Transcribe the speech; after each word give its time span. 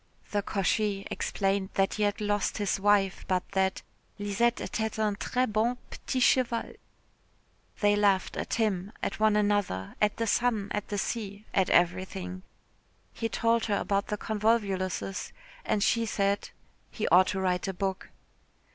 The 0.31 0.41
cocher 0.41 1.03
explained 1.11 1.69
that 1.75 1.93
he 1.93 2.01
had 2.01 2.19
lost 2.19 2.57
his 2.57 2.79
wife, 2.79 3.23
but 3.27 3.47
that 3.49 3.83
"Lisette 4.17 4.55
était 4.55 4.97
un 4.97 5.15
très 5.15 5.45
bon 5.47 5.77
petit 5.91 6.19
cheval." 6.19 6.73
They 7.81 7.95
laughed 7.95 8.35
at 8.35 8.55
him, 8.55 8.93
at 9.03 9.19
one 9.19 9.35
another, 9.35 9.93
at 10.01 10.17
the 10.17 10.25
sun, 10.25 10.69
at 10.71 10.87
the 10.87 10.97
sea, 10.97 11.45
at 11.53 11.69
everything. 11.69 12.41
He 13.13 13.29
told 13.29 13.65
her 13.65 13.77
about 13.77 14.07
the 14.07 14.17
convolvuluses, 14.17 15.33
and 15.63 15.83
she 15.83 16.07
said 16.07 16.49
he 16.89 17.07
ought 17.09 17.27
to 17.27 17.39
write 17.39 17.67
a 17.67 17.71
book. 17.75 18.09